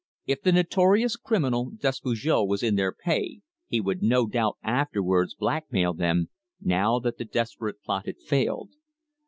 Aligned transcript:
If 0.25 0.41
the 0.41 0.51
notorious 0.51 1.15
criminal 1.15 1.69
Despujol 1.77 2.47
was 2.47 2.63
in 2.63 2.75
their 2.75 2.91
pay 2.91 3.41
he 3.67 3.79
would 3.79 4.01
no 4.01 4.25
doubt 4.25 4.57
afterwards 4.63 5.35
blackmail 5.35 5.93
them, 5.93 6.29
now 6.59 6.97
that 6.97 7.19
the 7.19 7.25
desperate 7.25 7.83
plot 7.83 8.07
had 8.07 8.17
failed. 8.17 8.71